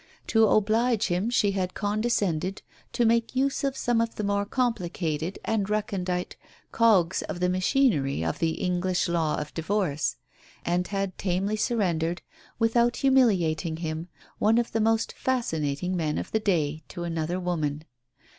To 0.25 0.47
oblige 0.47 1.09
him 1.09 1.29
she 1.29 1.51
had 1.51 1.75
condescended 1.75 2.63
to 2.93 3.05
make 3.05 3.35
use 3.35 3.63
of 3.63 3.77
some 3.77 4.01
of 4.01 4.15
the 4.15 4.23
more 4.23 4.47
complicated 4.47 5.37
and 5.45 5.69
recondite 5.69 6.35
cogs 6.71 7.21
of 7.21 7.39
the 7.39 7.49
machinery 7.49 8.25
of 8.25 8.39
the 8.39 8.53
English 8.53 9.07
law 9.07 9.35
of 9.37 9.53
divorce, 9.53 10.15
and 10.65 10.87
had 10.87 11.15
tamely 11.19 11.55
surrendered, 11.55 12.23
without 12.57 12.95
humiliating 12.97 13.77
him, 13.77 14.07
one 14.39 14.57
of 14.57 14.71
the 14.71 14.81
most 14.81 15.13
fascinating 15.13 15.95
men 15.95 16.17
of 16.17 16.31
the 16.31 16.39
day 16.39 16.81
to 16.87 17.03
another 17.03 17.39
woman. 17.39 17.83